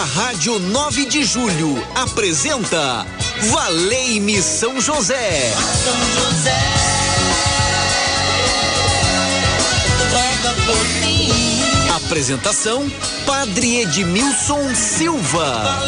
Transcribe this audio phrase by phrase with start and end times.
[0.00, 3.06] A Rádio 9 de Julho apresenta
[3.50, 5.52] Valei-me São José.
[5.52, 6.58] São José.
[11.94, 12.90] Apresentação
[13.26, 15.84] Padre Edmilson Silva.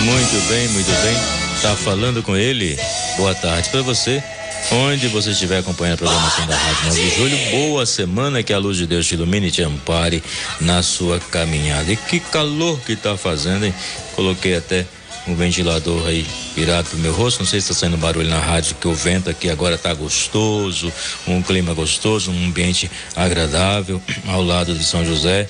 [0.00, 1.16] Muito bem, muito bem.
[1.62, 2.78] Tá falando com ele.
[3.16, 4.22] Boa tarde para você
[4.70, 7.38] onde você estiver acompanhando a programação da Rádio 9 de Julho.
[7.50, 10.22] Boa semana, que a luz de Deus te ilumine e te ampare
[10.60, 11.90] na sua caminhada.
[11.90, 13.74] E que calor que tá fazendo, hein?
[14.14, 14.86] Coloquei até
[15.26, 17.40] um ventilador aí virado pro meu rosto.
[17.40, 20.92] Não sei se está saindo barulho na rádio, que o vento aqui agora tá gostoso,
[21.26, 25.48] um clima gostoso, um ambiente agradável ao lado de São José.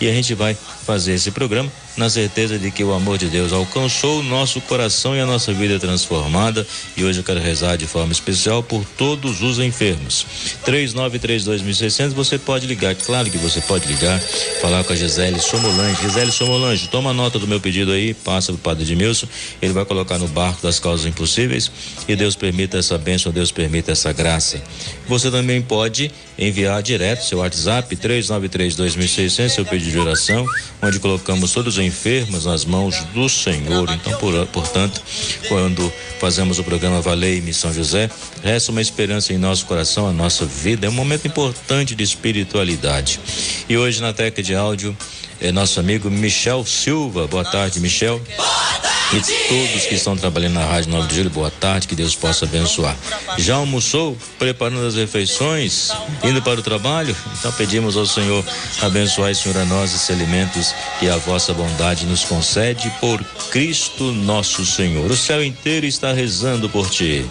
[0.00, 3.52] E a gente vai fazer esse programa na certeza de que o amor de Deus
[3.52, 6.66] alcançou o nosso coração e a nossa vida transformada.
[6.96, 10.24] E hoje eu quero rezar de forma especial por todos os enfermos.
[10.64, 14.18] 3932.600, você pode ligar, claro que você pode ligar,
[14.62, 16.00] falar com a Gisele Somolange.
[16.00, 19.26] Gisele Somolange, toma nota do meu pedido aí, passa pro Padre Edmilson,
[19.60, 21.70] ele vai colocar no barco das causas impossíveis
[22.08, 24.62] e Deus permita essa bênção, Deus permita essa graça.
[25.06, 30.46] Você também pode enviar direto seu WhatsApp 393.2600, seu pedido de oração,
[30.80, 33.90] onde colocamos todos os enfermos nas mãos do Senhor.
[33.90, 35.00] Então, por, portanto,
[35.48, 38.10] quando fazemos o programa Valei São José,
[38.42, 40.86] resta uma esperança em nosso coração, a nossa vida.
[40.86, 43.20] É um momento importante de espiritualidade.
[43.68, 44.96] E hoje na teca de áudio
[45.40, 47.26] é nosso amigo Michel Silva.
[47.26, 48.20] Boa tarde, Michel.
[48.36, 48.69] Boa.
[49.12, 52.44] E todos que estão trabalhando na Rádio 9 de Julho, boa tarde, que Deus possa
[52.44, 52.96] abençoar.
[53.38, 55.90] Já almoçou, preparando as refeições,
[56.22, 57.16] indo para o trabalho?
[57.36, 58.44] Então pedimos ao Senhor
[58.80, 60.72] abençoar, Senhor, a nós esses alimentos
[61.02, 65.10] e a vossa bondade nos concede por Cristo nosso Senhor.
[65.10, 67.26] O céu inteiro está rezando por ti.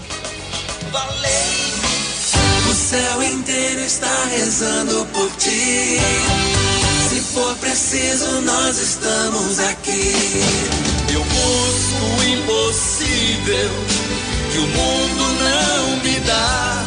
[2.70, 5.98] O céu inteiro está rezando por ti.
[7.34, 10.14] For preciso, nós estamos aqui.
[11.14, 13.70] Eu busco o impossível
[14.52, 16.86] que o mundo não me dá.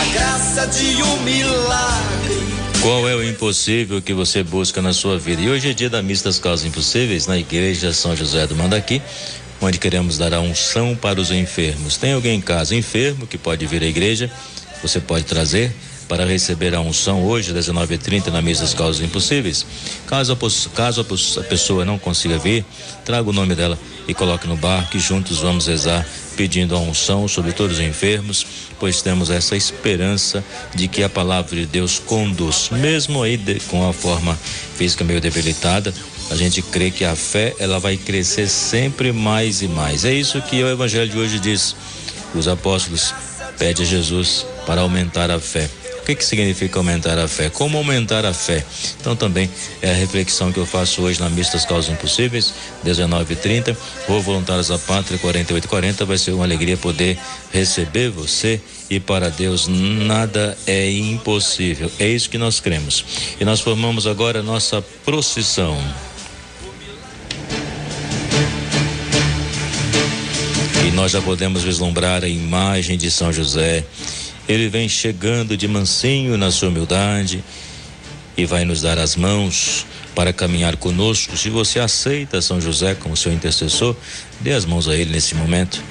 [0.00, 2.58] A graça de um milagre.
[2.80, 5.42] Qual é o impossível que você busca na sua vida?
[5.42, 9.02] E hoje é dia da missa das causas impossíveis na igreja São José do Mandaqui,
[9.60, 11.98] onde queremos dar a unção para os enfermos.
[11.98, 14.30] Tem alguém em casa enfermo que pode vir à igreja?
[14.82, 15.70] Você pode trazer
[16.08, 19.64] para receber a unção hoje, 19h30, na mesa das causas impossíveis.
[20.06, 22.64] Caso, a, caso a pessoa não consiga vir,
[23.04, 27.28] traga o nome dela e coloque no bar, que juntos vamos rezar pedindo a unção
[27.28, 28.46] sobre todos os enfermos,
[28.80, 30.42] pois temos essa esperança
[30.74, 34.38] de que a palavra de Deus conduz, mesmo aí de, com a forma
[34.76, 35.92] física meio debilitada,
[36.30, 40.04] a gente crê que a fé ela vai crescer sempre mais e mais.
[40.04, 41.74] É isso que o evangelho de hoje diz.
[42.34, 43.14] Os apóstolos
[43.58, 45.68] pedem a Jesus para aumentar a fé
[46.08, 47.50] que, que significa aumentar a fé?
[47.50, 48.64] Como aumentar a fé?
[48.98, 49.50] Então também
[49.82, 53.76] é a reflexão que eu faço hoje na Mista das Causas Impossíveis, 19h30,
[54.08, 56.06] ou Voluntários da Pátria, 4840.
[56.06, 57.18] Vai ser uma alegria poder
[57.52, 58.58] receber você
[58.88, 61.92] e para Deus nada é impossível.
[61.98, 63.04] É isso que nós cremos.
[63.38, 65.76] E nós formamos agora a nossa procissão.
[70.86, 73.84] E nós já podemos vislumbrar a imagem de São José
[74.48, 77.44] ele vem chegando de mansinho na sua humildade
[78.36, 81.36] e vai nos dar as mãos para caminhar conosco.
[81.36, 83.94] Se você aceita São José como seu intercessor,
[84.40, 85.82] dê as mãos a ele nesse momento.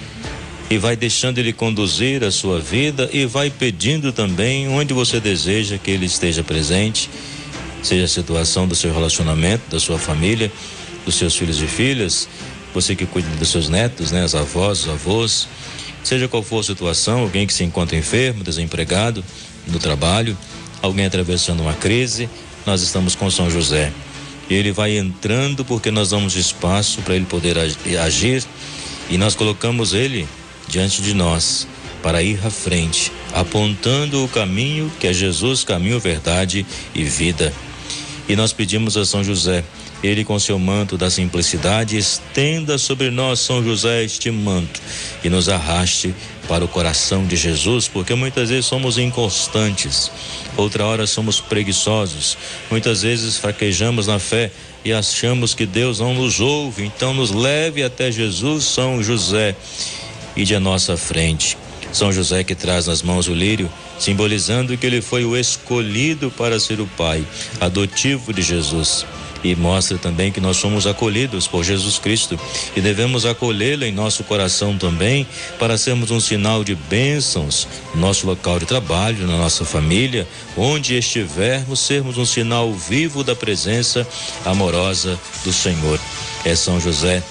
[0.69, 5.77] E vai deixando ele conduzir a sua vida e vai pedindo também onde você deseja
[5.77, 7.09] que ele esteja presente,
[7.83, 10.51] seja a situação do seu relacionamento, da sua família,
[11.05, 12.27] dos seus filhos e filhas,
[12.73, 15.47] você que cuida dos seus netos, né, as avós, os avós
[16.03, 19.23] Seja qual for a situação, alguém que se encontra enfermo, desempregado,
[19.67, 20.37] no trabalho,
[20.81, 22.29] alguém atravessando uma crise,
[22.65, 23.91] nós estamos com São José.
[24.49, 27.57] Ele vai entrando porque nós damos espaço para ele poder
[27.99, 28.45] agir
[29.09, 30.27] e nós colocamos ele
[30.67, 31.67] diante de nós
[32.01, 36.65] para ir à frente, apontando o caminho que é Jesus, caminho, verdade
[36.95, 37.53] e vida.
[38.29, 39.63] E nós pedimos a São José
[40.03, 44.79] ele com seu manto da simplicidade estenda sobre nós, São José, este manto
[45.23, 46.13] e nos arraste
[46.47, 50.11] para o coração de Jesus, porque muitas vezes somos inconstantes,
[50.55, 52.37] outra hora somos preguiçosos,
[52.69, 54.51] muitas vezes fraquejamos na fé
[54.85, 56.85] e achamos que Deus não nos ouve.
[56.85, 59.55] Então nos leve até Jesus, São José,
[60.35, 61.57] e de nossa frente.
[61.91, 66.59] São José que traz nas mãos o lírio simbolizando que ele foi o escolhido para
[66.59, 67.25] ser o pai
[67.59, 69.05] adotivo de Jesus
[69.51, 72.39] e mostra também que nós somos acolhidos por Jesus Cristo
[72.75, 75.25] e devemos acolhê-lo em nosso coração também
[75.57, 80.97] para sermos um sinal de bênçãos no nosso local de trabalho, na nossa família, onde
[80.97, 84.07] estivermos, sermos um sinal vivo da presença
[84.45, 85.99] amorosa do Senhor.
[86.43, 87.23] É São José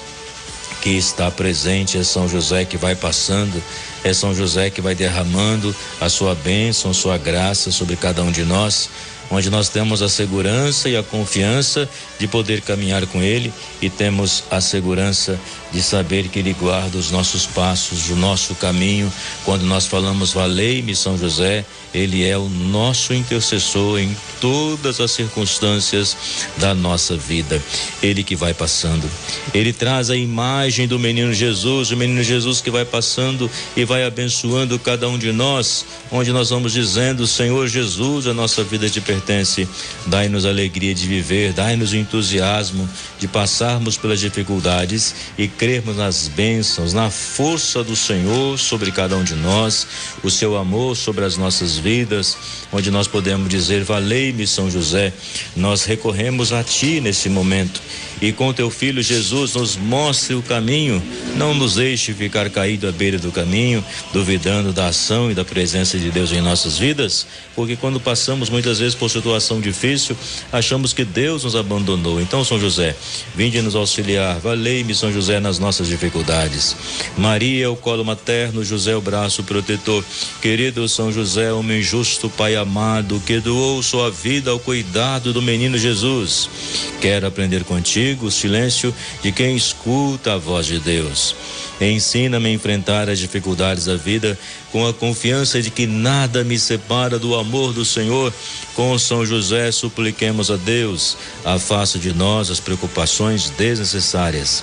[0.80, 3.62] que está presente, é São José que vai passando,
[4.04, 8.44] é São José que vai derramando a sua bênção, sua graça sobre cada um de
[8.44, 8.88] nós
[9.30, 11.88] onde nós temos a segurança e a confiança
[12.18, 15.38] de poder caminhar com Ele e temos a segurança
[15.76, 19.12] de saber que Ele guarda os nossos passos, o nosso caminho.
[19.44, 26.16] Quando nós falamos valei-me São José, Ele é o nosso intercessor em todas as circunstâncias
[26.56, 27.62] da nossa vida.
[28.02, 29.06] Ele que vai passando.
[29.52, 34.02] Ele traz a imagem do menino Jesus, o menino Jesus que vai passando e vai
[34.02, 39.02] abençoando cada um de nós, onde nós vamos dizendo: Senhor Jesus, a nossa vida te
[39.02, 39.68] pertence.
[40.06, 42.88] Dai-nos alegria de viver, dai-nos o entusiasmo
[43.18, 49.24] de passarmos pelas dificuldades e crermos nas bênçãos, na força do Senhor sobre cada um
[49.24, 49.84] de nós,
[50.22, 52.38] o seu amor sobre as nossas vidas,
[52.72, 55.12] onde nós podemos dizer: Valei-me, São José,
[55.56, 57.82] nós recorremos a Ti nesse momento
[58.20, 61.02] e com teu filho Jesus nos mostre o caminho,
[61.36, 65.98] não nos deixe ficar caído à beira do caminho, duvidando da ação e da presença
[65.98, 70.16] de Deus em nossas vidas, porque quando passamos muitas vezes por situação difícil,
[70.50, 72.20] achamos que Deus nos abandonou.
[72.20, 72.96] Então, São José,
[73.34, 76.76] vinde nos auxiliar, valei-me São José nas nossas dificuldades.
[77.16, 80.04] Maria é o colo materno, José o braço protetor.
[80.42, 85.78] Querido São José, homem justo, Pai amado, que doou sua vida ao cuidado do menino
[85.78, 86.50] Jesus.
[87.00, 91.36] Quero aprender contigo o silêncio de quem escuta a voz de Deus.
[91.80, 94.36] Ensina-me a enfrentar as dificuldades da vida
[94.76, 98.30] com a confiança de que nada me separa do amor do Senhor.
[98.74, 104.62] Com São José, supliquemos a Deus, afasta de nós as preocupações desnecessárias.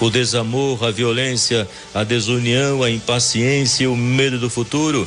[0.00, 5.06] O desamor, a violência, a desunião, a impaciência e o medo do futuro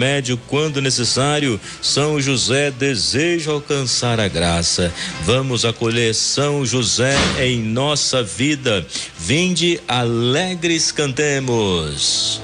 [0.01, 1.61] remédio quando necessário.
[1.79, 4.91] São José deseja alcançar a graça.
[5.23, 8.83] Vamos acolher São José em nossa vida.
[9.19, 12.41] Vinde alegres cantemos.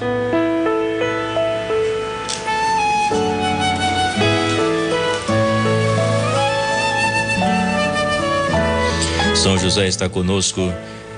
[9.34, 10.72] São José está conosco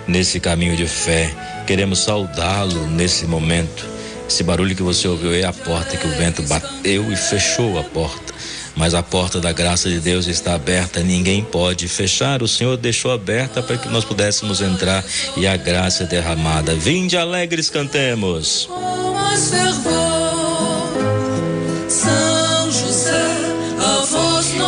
[0.09, 1.31] nesse caminho de fé.
[1.67, 4.00] Queremos saudá-lo nesse momento.
[4.31, 7.83] Esse barulho que você ouviu é a porta que o vento bateu e fechou a
[7.83, 8.33] porta.
[8.77, 12.41] Mas a porta da graça de Deus está aberta, ninguém pode fechar.
[12.41, 15.05] O Senhor deixou aberta para que nós pudéssemos entrar
[15.37, 16.77] e a graça é derramada.
[16.77, 18.69] Vinde alegres, cantemos.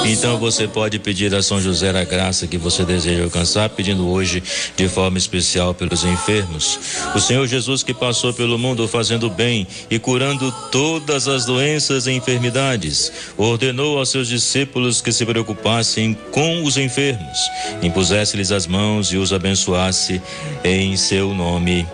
[0.04, 4.43] Então você pode pedir a São José a graça que você deseja alcançar, pedindo hoje
[4.76, 6.78] de forma especial pelos enfermos.
[7.14, 12.12] O Senhor Jesus que passou pelo mundo fazendo bem e curando todas as doenças e
[12.12, 17.38] enfermidades, ordenou aos seus discípulos que se preocupassem com os enfermos,
[17.82, 20.20] impusesse-lhes as mãos e os abençoasse
[20.65, 21.86] em seu nome.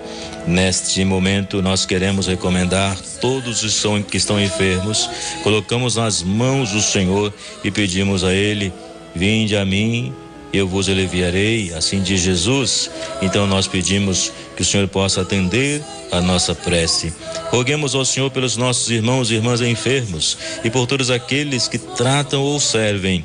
[0.49, 5.09] Neste momento, nós queremos recomendar todos os que estão enfermos,
[5.43, 8.73] colocamos nas mãos do Senhor e pedimos a Ele:
[9.15, 10.11] Vinde a mim,
[10.51, 12.91] eu vos aliviarei, assim diz Jesus.
[13.21, 17.13] Então nós pedimos que o Senhor possa atender a nossa prece.
[17.51, 22.41] Roguemos ao Senhor pelos nossos irmãos e irmãs enfermos e por todos aqueles que tratam
[22.41, 23.23] ou servem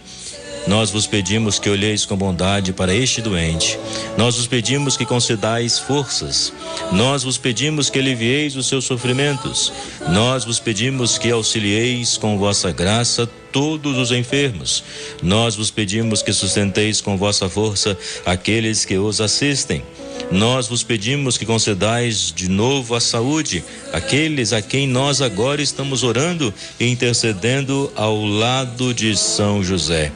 [0.67, 3.77] nós vos pedimos que olheis com bondade para este doente.
[4.17, 6.53] Nós vos pedimos que concedais forças.
[6.91, 9.73] Nós vos pedimos que alivieis os seus sofrimentos.
[10.09, 14.83] Nós vos pedimos que auxilieis com vossa graça todos os enfermos.
[15.21, 19.83] Nós vos pedimos que sustenteis com vossa força aqueles que os assistem.
[20.31, 26.03] Nós vos pedimos que concedais de novo a saúde àqueles a quem nós agora estamos
[26.03, 30.11] orando e intercedendo ao lado de São José.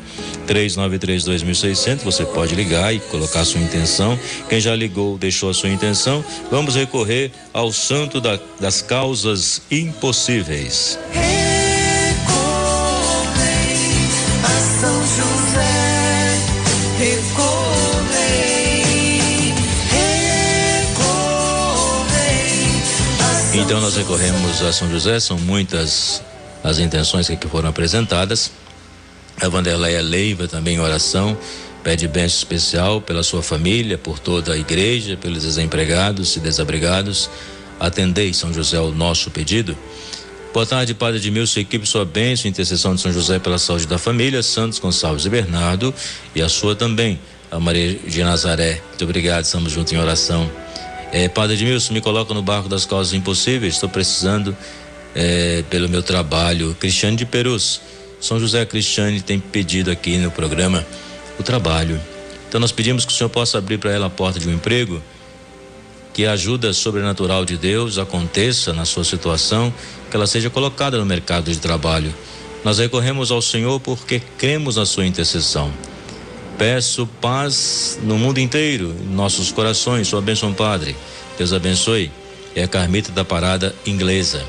[0.48, 4.18] 393-2600, você pode ligar e colocar sua intenção.
[4.50, 6.24] Quem já ligou, deixou a sua intenção.
[6.50, 10.98] Vamos recorrer ao santo da, das causas impossíveis.
[11.12, 11.28] Recorrei
[14.44, 15.38] a São José.
[23.60, 26.22] Então nós recorremos a São José, são muitas
[26.64, 28.52] as intenções que aqui foram apresentadas.
[29.42, 31.36] A Vanderleia Leiva também em oração,
[31.84, 37.32] pede bênção especial pela sua família, por toda a igreja, pelos desempregados e desabrigados.
[37.80, 39.76] Atendei, São José, o nosso pedido.
[40.54, 44.44] Boa tarde, Padre Edmilson, equipe, sua bênção, intercessão de São José pela saúde da família,
[44.44, 45.94] Santos Gonçalves e Bernardo,
[46.36, 48.84] e a sua também, a Maria de Nazaré.
[48.90, 50.48] Muito obrigado, estamos juntos em oração.
[51.12, 54.56] É, Padre Edmilson, me coloca no barco das causas impossíveis, estou precisando
[55.16, 56.76] é, pelo meu trabalho.
[56.80, 57.82] Cristiane de Perus,
[58.20, 60.86] São José Cristiane tem pedido aqui no programa
[61.40, 62.00] o trabalho.
[62.48, 65.02] Então nós pedimos que o Senhor possa abrir para ela a porta de um emprego,
[66.14, 69.74] que a ajuda sobrenatural de Deus aconteça na sua situação,
[70.10, 72.14] que ela seja colocada no mercado de trabalho.
[72.64, 75.72] Nós recorremos ao Senhor porque cremos na sua intercessão.
[76.58, 80.08] Peço paz no mundo inteiro, em nossos corações.
[80.08, 80.96] Sua bênção, Padre.
[81.38, 82.12] Deus abençoe.
[82.56, 84.44] É a Carmita da Parada Inglesa.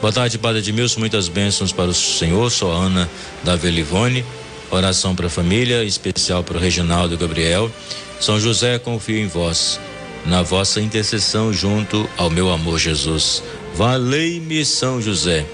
[0.00, 0.98] Boa tarde, Padre Edmilson.
[0.98, 2.50] Muitas bênçãos para o Senhor.
[2.50, 3.10] Sou a Ana
[3.44, 4.24] da Velivone.
[4.70, 7.70] Oração para a família, especial para o Reginaldo Gabriel.
[8.18, 9.78] São José, confio em vós,
[10.24, 13.42] na vossa intercessão junto ao meu amor Jesus.
[13.74, 15.44] Valei-me, São José.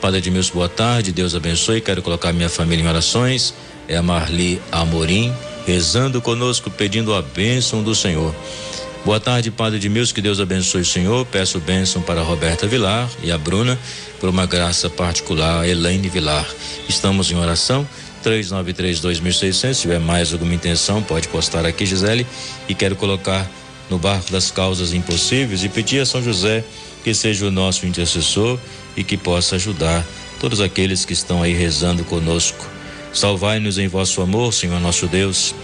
[0.00, 1.12] Padre Edmilson, boa tarde.
[1.12, 1.80] Deus abençoe.
[1.80, 3.54] Quero colocar minha família em orações
[3.88, 5.32] é a Marli Amorim,
[5.66, 8.34] rezando conosco, pedindo a bênção do Senhor.
[9.04, 11.24] Boa tarde, Padre de Mills, que Deus abençoe o Senhor.
[11.26, 13.78] Peço bênção para Roberta Vilar e a Bruna,
[14.20, 16.46] por uma graça particular, a Elaine Vilar.
[16.86, 17.88] Estamos em oração.
[18.22, 19.74] 393-2600.
[19.74, 22.26] Se tiver mais alguma intenção, pode postar aqui, Gisele.
[22.68, 23.48] E quero colocar
[23.88, 26.62] no barco das causas impossíveis e pedir a São José
[27.08, 28.58] que seja o nosso intercessor
[28.94, 30.04] e que possa ajudar
[30.38, 32.68] todos aqueles que estão aí rezando conosco
[33.14, 35.54] Salvai-nos em vosso amor, Senhor nosso Deus,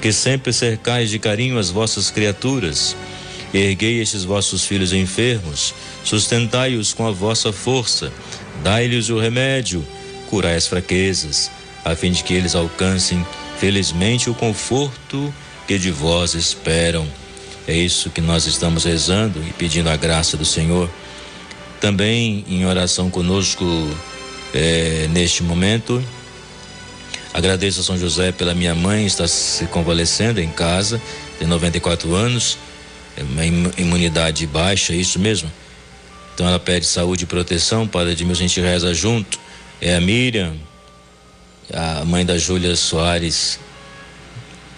[0.00, 2.96] que sempre cercais de carinho as vossas criaturas.
[3.52, 8.10] Erguei estes vossos filhos enfermos, sustentai-os com a vossa força,
[8.62, 9.86] dai-lhes o remédio,
[10.30, 11.50] curai as fraquezas,
[11.84, 13.22] a fim de que eles alcancem
[13.58, 15.32] felizmente o conforto
[15.68, 17.06] que de vós esperam.
[17.66, 20.88] É isso que nós estamos rezando e pedindo a graça do Senhor.
[21.80, 23.64] Também em oração conosco
[24.54, 26.02] é, neste momento,
[27.36, 30.98] Agradeço a São José pela minha mãe, está se convalescendo em casa,
[31.38, 32.56] tem 94 anos,
[33.14, 33.44] é uma
[33.76, 35.52] imunidade baixa, é isso mesmo?
[36.34, 39.38] Então ela pede saúde e proteção, Padre Edmilson, a gente reza junto.
[39.82, 40.54] É a Miriam,
[41.70, 43.60] a mãe da Júlia Soares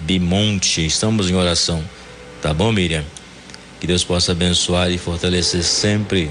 [0.01, 1.81] Bimonte, estamos em oração.
[2.41, 3.05] Tá bom, Miriam?
[3.81, 6.31] Que Deus possa abençoar e fortalecer sempre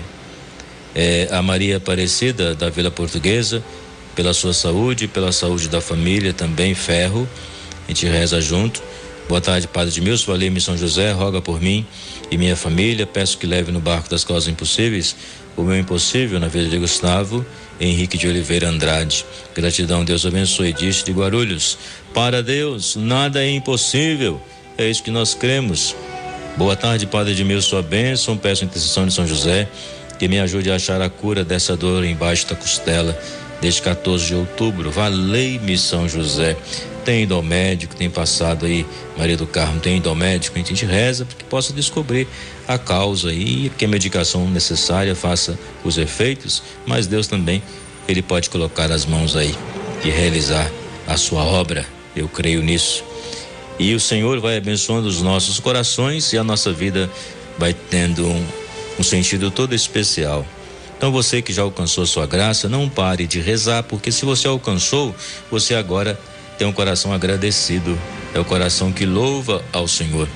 [0.96, 3.64] é, a Maria Aparecida da Vila Portuguesa
[4.16, 7.28] pela sua saúde, pela saúde da família também, ferro.
[7.86, 8.82] A gente reza junto.
[9.28, 11.86] Boa tarde, Padre de Milson, valeu São José, roga por mim
[12.32, 13.06] e minha família.
[13.06, 15.16] Peço que leve no barco das causas impossíveis
[15.58, 17.46] o meu impossível na vida de Gustavo
[17.80, 19.26] Henrique de Oliveira Andrade.
[19.54, 20.72] Gratidão, Deus abençoe.
[20.72, 21.78] Disse de Guarulhos:
[22.14, 24.42] Para Deus, nada é impossível.
[24.77, 25.96] É isso que nós cremos.
[26.55, 28.38] Boa tarde, Padre de Milson, sua bênção.
[28.38, 29.67] Peço a intercessão de São José
[30.19, 33.17] que me ajude a achar a cura dessa dor embaixo da costela
[33.60, 34.91] desde 14 de outubro.
[34.91, 36.55] Valei-me São José.
[37.03, 38.86] Tem médico, tem passado aí,
[39.17, 42.27] Maria do Carmo tem médico, a gente reza para que possa descobrir
[42.67, 47.63] a causa e que a medicação necessária faça os efeitos, mas Deus também,
[48.10, 49.55] Ele pode colocar as mãos aí
[50.03, 50.69] e realizar
[51.07, 51.86] a sua obra.
[52.13, 53.07] Eu creio nisso.
[53.79, 57.10] E o Senhor vai abençoando os nossos corações e a nossa vida
[57.57, 58.46] vai tendo um,
[59.00, 60.46] um sentido todo especial.
[60.98, 65.15] Então você que já alcançou sua graça, não pare de rezar, porque se você alcançou,
[65.51, 66.19] você agora
[66.57, 67.98] tem um coração agradecido,
[68.34, 70.27] é o coração que louva ao Senhor.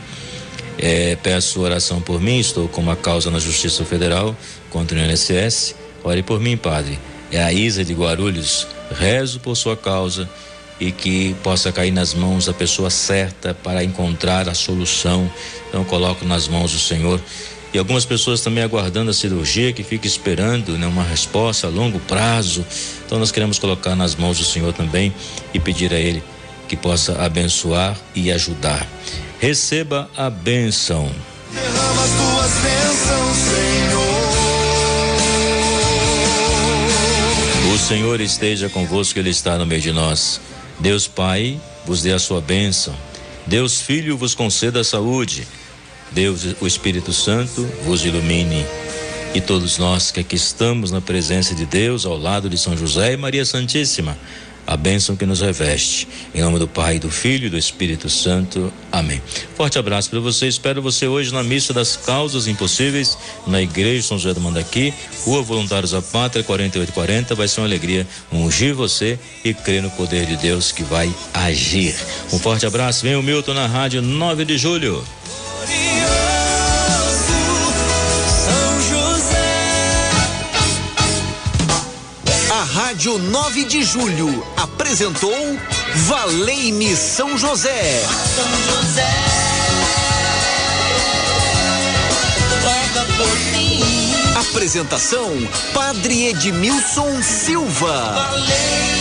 [0.78, 4.36] É, peço oração por mim, estou com uma causa na Justiça Federal
[4.70, 5.76] contra o INSS.
[6.04, 7.00] Ore por mim, Padre.
[7.32, 8.68] É a Isa de Guarulhos.
[8.92, 10.30] Rezo por sua causa
[10.82, 15.32] e que possa cair nas mãos da pessoa certa para encontrar a solução.
[15.70, 17.22] Então, coloco nas mãos do Senhor
[17.74, 22.00] e algumas pessoas também aguardando a cirurgia, que fica esperando né, uma resposta a longo
[22.02, 22.66] prazo.
[23.06, 25.14] Então nós queremos colocar nas mãos do Senhor também
[25.54, 26.22] e pedir a Ele
[26.68, 28.86] que possa abençoar e ajudar.
[29.40, 31.10] Receba a bênção.
[31.54, 34.02] Derrama as tuas bênçãos, Senhor.
[37.74, 40.42] O Senhor esteja convosco, Ele está no meio de nós.
[40.82, 42.96] Deus Pai vos dê a sua bênção.
[43.46, 45.48] Deus Filho vos conceda a saúde.
[46.12, 48.66] Deus, o Espírito Santo, vos ilumine.
[49.36, 53.14] E todos nós que aqui estamos na presença de Deus, ao lado de São José
[53.14, 54.18] e Maria Santíssima,
[54.66, 56.08] a bênção que nos reveste.
[56.34, 58.72] Em nome do Pai, do Filho e do Espírito Santo.
[58.92, 59.22] Amém.
[59.56, 60.48] Forte abraço para você.
[60.48, 64.94] Espero você hoje na missa das causas impossíveis, na Igreja São José do Mandaqui,
[65.26, 67.36] Rua Voluntários da Pátria, 4840.
[67.36, 71.96] Vai ser uma alegria ungir você e crer no poder de Deus que vai agir.
[72.32, 73.04] Um forte abraço.
[73.04, 75.04] Vem o Milton na rádio 9 de julho.
[83.02, 85.34] Rádio 9 de Julho apresentou
[86.06, 88.00] Valei-me São José.
[88.36, 89.10] São José.
[94.36, 95.32] Apresentação:
[95.74, 98.12] Padre Edmilson Silva.
[98.14, 99.01] Valei.